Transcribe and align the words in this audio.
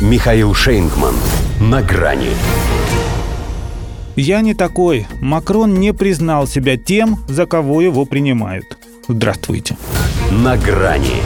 Михаил 0.00 0.54
Шейнгман. 0.54 1.14
На 1.60 1.82
грани. 1.82 2.30
Я 4.16 4.40
не 4.40 4.54
такой. 4.54 5.06
Макрон 5.20 5.74
не 5.74 5.92
признал 5.92 6.46
себя 6.46 6.78
тем, 6.78 7.18
за 7.28 7.44
кого 7.44 7.82
его 7.82 8.06
принимают. 8.06 8.78
Здравствуйте. 9.08 9.76
На 10.30 10.56
грани. 10.56 11.20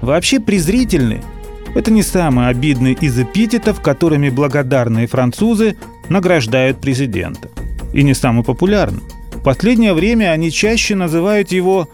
Вообще 0.00 0.40
презрительный– 0.40 1.20
это 1.76 1.92
не 1.92 2.02
самый 2.02 2.48
обидный 2.48 2.94
из 2.94 3.16
эпитетов, 3.16 3.80
которыми 3.80 4.28
благодарные 4.28 5.06
французы 5.06 5.76
награждают 6.08 6.80
президента. 6.80 7.50
И 7.92 8.02
не 8.02 8.14
самый 8.14 8.42
популярный. 8.42 9.02
В 9.32 9.44
последнее 9.44 9.94
время 9.94 10.32
они 10.32 10.50
чаще 10.50 10.96
называют 10.96 11.52
его 11.52 11.88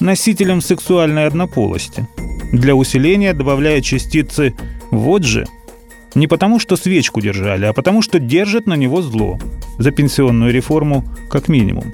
носителем 0.00 0.60
сексуальной 0.60 1.28
однополости. 1.28 2.08
Для 2.52 2.74
усиления 2.74 3.32
добавляя 3.32 3.80
частицы 3.80 4.54
«вот 4.92 5.24
же», 5.24 5.46
не 6.14 6.26
потому, 6.28 6.60
что 6.60 6.76
свечку 6.76 7.20
держали, 7.20 7.64
а 7.64 7.72
потому, 7.72 8.02
что 8.02 8.20
держат 8.20 8.66
на 8.66 8.74
него 8.74 9.02
зло. 9.02 9.38
За 9.78 9.90
пенсионную 9.90 10.52
реформу 10.52 11.04
как 11.30 11.48
минимум. 11.48 11.92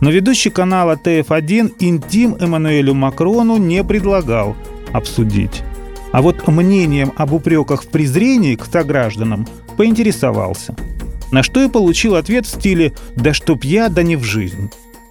Но 0.00 0.10
ведущий 0.10 0.50
канала 0.50 0.98
ТФ1 1.02 1.74
интим 1.78 2.34
Эммануэлю 2.34 2.94
Макрону 2.94 3.56
не 3.56 3.84
предлагал– 3.84 4.56
обсудить. 4.92 5.62
А 6.12 6.22
вот 6.22 6.46
мнением 6.48 7.12
об 7.16 7.32
упреках 7.32 7.84
в 7.84 7.88
презрении 7.88 8.56
к 8.56 8.64
согражданам 8.64 9.46
поинтересовался. 9.76 10.74
На 11.30 11.42
что 11.42 11.62
и 11.62 11.68
получил 11.68 12.16
ответ 12.16 12.46
в 12.46 12.50
стиле 12.50 12.92
«да 13.14 13.32
чтоб 13.32 13.62
я, 13.62 13.88
да 13.88 14.02
не 14.02 14.16
в 14.16 14.24
жизнь». 14.24 14.70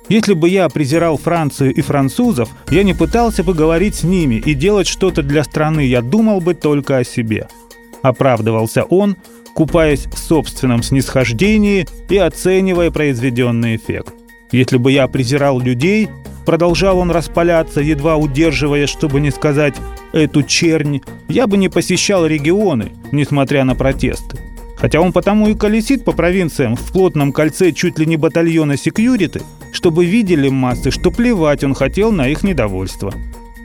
Если 0.10 0.34
бы 0.34 0.50
я 0.50 0.68
презирал 0.70 1.18
Францию 1.18 1.74
и 1.74 1.82
французов, 1.82 2.50
я 2.70 2.84
не 2.84 2.94
пытался 2.94 3.44
бы 3.44 3.54
говорить 3.54 3.96
с 3.96 4.04
ними 4.04 4.36
и 4.36 4.54
делать 4.54 4.88
что-то 4.88 5.24
для 5.24 5.44
страны, 5.44 5.86
я 5.86 6.02
думал 6.02 6.42
бы 6.42 6.56
только 6.56 6.98
о 6.98 7.04
себе. 7.04 7.48
Оправдывался 8.02 8.84
он, 8.84 9.18
купаясь 9.54 10.06
в 10.06 10.18
собственном 10.18 10.84
снисхождении 10.84 11.88
и 12.10 12.18
оценивая 12.18 12.92
произведенный 12.92 13.76
эффект. 13.76 14.14
Если 14.52 14.78
бы 14.78 14.92
я 14.92 15.08
презирал 15.08 15.60
людей, 15.60 16.10
Продолжал 16.50 16.98
он 16.98 17.12
распаляться, 17.12 17.80
едва 17.80 18.18
удерживая, 18.18 18.88
чтобы 18.88 19.20
не 19.20 19.30
сказать 19.30 19.76
«эту 20.14 20.42
чернь», 20.42 21.04
я 21.28 21.46
бы 21.46 21.58
не 21.58 21.70
посещал 21.70 22.26
регионы, 22.26 22.92
несмотря 23.12 23.64
на 23.66 23.76
протесты. 23.76 24.40
Хотя 24.76 25.00
он 25.00 25.14
потому 25.14 25.48
и 25.48 25.54
колесит 25.54 26.04
по 26.04 26.12
провинциям 26.12 26.76
в 26.76 26.92
плотном 26.92 27.34
кольце 27.34 27.72
чуть 27.72 28.00
ли 28.00 28.08
не 28.08 28.18
батальона 28.18 28.78
секьюриты, 28.78 29.44
чтобы 29.72 30.06
видели 30.06 30.50
массы, 30.50 30.92
что 30.92 31.12
плевать 31.12 31.64
он 31.64 31.74
хотел 31.74 32.12
на 32.12 32.28
их 32.28 32.44
недовольство. 32.44 33.14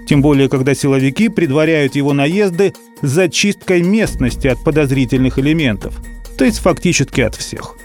Тем 0.07 0.23
более, 0.23 0.49
когда 0.49 0.75
силовики 0.75 1.29
предваряют 1.29 1.97
его 1.97 2.13
наезды 2.13 2.75
зачисткой 3.01 3.83
местности 3.83 4.49
от 4.49 4.63
подозрительных 4.63 5.39
элементов, 5.39 5.95
то 6.37 6.45
есть 6.45 6.59
фактически 6.59 7.23
от 7.23 7.35
всех. 7.35 7.77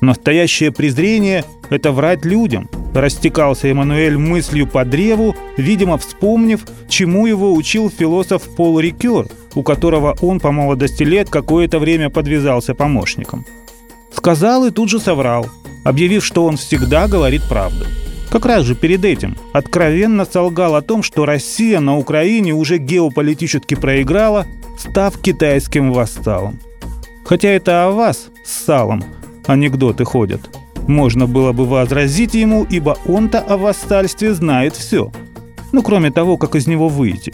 Настоящее 0.00 0.72
презрение– 0.72 1.44
это 1.70 1.92
врать 1.92 2.24
людям– 2.24 2.68
Растекался 2.94 3.68
Эммануэль 3.68 4.18
мыслью 4.18 4.66
по 4.66 4.84
древу, 4.84 5.36
видимо, 5.56 5.96
вспомнив, 5.96 6.66
чему 6.88 7.26
его 7.26 7.54
учил 7.54 7.88
философ 7.88 8.42
Пол 8.56 8.80
Рикер, 8.80 9.26
у 9.54 9.62
которого 9.62 10.16
он 10.20 10.40
по 10.40 10.50
молодости 10.50 11.04
лет 11.04 11.30
какое-то 11.30 11.78
время 11.78 12.10
подвязался 12.10 12.74
помощником. 12.74 13.46
Сказал 14.12 14.66
и 14.66 14.70
тут 14.70 14.90
же 14.90 14.98
соврал, 14.98 15.46
объявив, 15.84 16.24
что 16.24 16.44
он 16.44 16.56
всегда 16.56 17.08
говорит 17.08 17.42
правду. 17.44 17.86
Как 18.30 18.46
раз 18.46 18.64
же 18.64 18.74
перед 18.74 19.04
этим 19.04 19.36
откровенно 19.52 20.24
солгал 20.24 20.76
о 20.76 20.82
том, 20.82 21.02
что 21.02 21.26
Россия 21.26 21.80
на 21.80 21.96
Украине 21.96 22.54
уже 22.54 22.78
геополитически 22.78 23.74
проиграла, 23.74 24.46
став 24.78 25.18
китайским 25.18 25.92
вассалом. 25.92 26.60
Хотя 27.24 27.48
это 27.48 27.84
о 27.84 27.90
вас 27.90 28.28
с 28.44 28.64
салом 28.64 29.04
анекдоты 29.46 30.04
ходят– 30.04 30.40
можно 30.90 31.26
было 31.26 31.52
бы 31.52 31.66
возразить 31.66 32.34
ему, 32.34 32.66
ибо 32.68 32.96
он-то 33.06 33.38
о 33.38 33.56
вассальстве 33.56 34.34
знает 34.34 34.74
все. 34.74 35.12
Ну, 35.72 35.82
кроме 35.82 36.10
того, 36.10 36.36
как 36.36 36.56
из 36.56 36.66
него 36.66 36.88
выйти. 36.88 37.32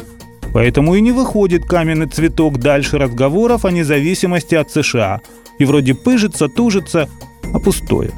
Поэтому 0.52 0.94
и 0.94 1.00
не 1.00 1.12
выходит 1.12 1.64
каменный 1.64 2.06
цветок 2.06 2.58
дальше 2.58 2.98
разговоров 2.98 3.64
о 3.64 3.70
независимости 3.70 4.54
от 4.54 4.70
США. 4.70 5.22
И 5.58 5.64
вроде 5.64 5.94
пыжится, 5.94 6.48
тужится, 6.48 7.08
а 7.52 7.58
пустое. 7.58 8.10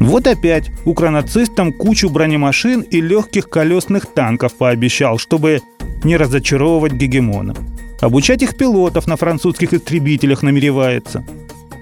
Вот 0.00 0.26
опять 0.26 0.70
укронацистам 0.84 1.72
кучу 1.72 2.10
бронемашин 2.10 2.80
и 2.80 3.00
легких 3.00 3.48
колесных 3.48 4.06
танков 4.06 4.54
пообещал, 4.54 5.18
чтобы 5.18 5.60
не 6.04 6.16
разочаровывать 6.16 6.92
гегемона. 6.92 7.54
Обучать 8.00 8.42
их 8.42 8.56
пилотов 8.56 9.06
на 9.06 9.16
французских 9.16 9.72
истребителях 9.72 10.42
намеревается. 10.42 11.24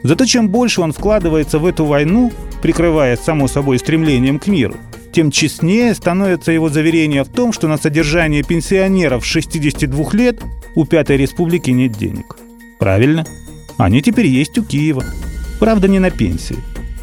Зато 0.03 0.25
чем 0.26 0.48
больше 0.48 0.81
он 0.81 0.93
вкладывается 0.93 1.59
в 1.59 1.66
эту 1.66 1.84
войну, 1.84 2.32
прикрываясь 2.62 3.21
само 3.21 3.48
собой 3.48 3.78
стремлением 3.78 4.38
к 4.38 4.47
миру, 4.47 4.75
тем 5.12 5.31
честнее 5.31 5.94
становится 5.94 6.53
его 6.53 6.69
заверение 6.69 7.25
в 7.25 7.28
том, 7.28 7.53
что 7.53 7.69
на 7.69 7.77
содержание 7.77 8.42
пенсионеров 8.42 9.25
62 9.25 10.10
лет 10.12 10.41
у 10.75 10.84
Пятой 10.84 11.16
Республики 11.16 11.71
нет 11.71 11.92
денег. 11.92 12.37
Правильно. 12.78 13.27
Они 13.77 14.03
теперь 14.03 14.27
есть 14.27 14.59
у 14.59 14.62
Киева. 14.62 15.04
Правда, 15.59 15.88
не 15.88 15.98
на 15.98 16.10
пенсии. 16.10 16.56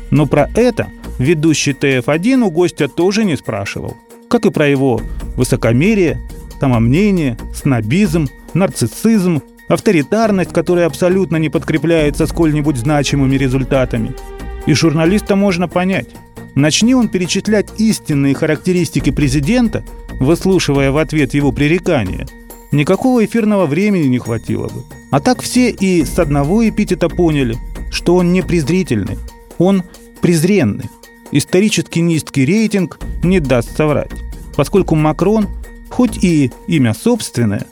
Но 0.10 0.26
про 0.26 0.50
это 0.56 0.88
ведущий 1.20 1.74
ТФ-1 1.74 2.42
у 2.42 2.52
гостя 2.52 2.88
тоже 2.88 3.24
не 3.24 3.36
спрашивал. 3.36 3.98
Как 4.30 4.46
и 4.46 4.52
про 4.52 4.68
его 4.68 5.02
высокомерие, 5.36 6.20
самомнение, 6.60 7.38
снобизм, 7.54 8.28
нарциссизм, 8.54 9.42
авторитарность, 9.68 10.52
которая 10.52 10.86
абсолютно 10.88 11.38
не 11.38 11.50
подкрепляется 11.50 12.28
сколь-нибудь 12.28 12.78
значимыми 12.78 13.36
результатами– 13.36 14.14
и 14.68 14.74
журналиста 14.74 15.36
можно 15.36 15.68
понять. 15.68 16.10
Начни 16.54 16.94
он 16.94 17.08
перечислять 17.08 17.70
истинные 17.80 18.36
характеристики 18.36 19.10
президента, 19.10 19.84
выслушивая 20.20 20.92
в 20.92 20.98
ответ 20.98 21.34
его 21.34 21.52
пререкания, 21.52 22.28
никакого 22.72 23.26
эфирного 23.26 23.66
времени 23.66 24.08
не 24.08 24.20
хватило 24.20 24.68
бы. 24.68 24.84
А 25.10 25.20
так 25.20 25.42
все 25.42 25.70
и 25.70 26.04
с 26.04 26.20
одного 26.20 26.68
эпитета 26.68 27.10
поняли, 27.10 27.58
что 27.92 28.16
он 28.16 28.34
не 28.34 28.42
презрительный, 28.42 29.18
он 29.58 29.84
презренный. 30.22 30.90
Исторически 31.32 32.00
низкий 32.00 32.46
рейтинг 32.46 33.00
не 33.24 33.40
даст 33.40 33.76
соврать, 33.76 34.12
поскольку 34.56 34.96
Макрон, 34.96 35.48
хоть 35.90 36.24
и 36.24 36.52
имя 36.68 36.94
собственное, 36.94 37.66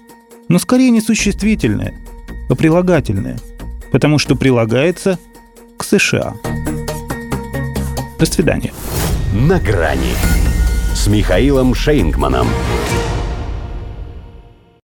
но 0.47 0.59
скорее 0.59 0.89
не 0.89 1.01
существительное, 1.01 1.93
а 2.49 2.55
прилагательное, 2.55 3.39
потому 3.91 4.19
что 4.19 4.35
прилагается 4.35 5.17
к 5.77 5.83
США. 5.83 6.35
До 8.19 8.25
свидания. 8.25 8.73
На 9.33 9.59
грани 9.59 10.13
с 10.93 11.07
Михаилом 11.07 11.73
Шейнгманом. 11.75 12.47